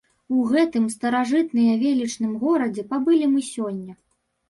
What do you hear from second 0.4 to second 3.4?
гэтым старажытныя велічным горадзе пабылі